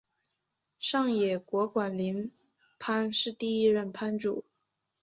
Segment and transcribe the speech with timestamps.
[0.79, 2.31] 上野国馆林
[2.79, 4.43] 藩第一任藩主。